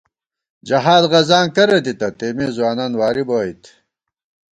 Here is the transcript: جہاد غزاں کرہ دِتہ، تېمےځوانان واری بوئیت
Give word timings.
جہاد 0.67 1.03
غزاں 1.11 1.45
کرہ 1.55 1.79
دِتہ، 1.85 2.07
تېمےځوانان 2.17 2.91
واری 2.99 3.23
بوئیت 3.27 3.61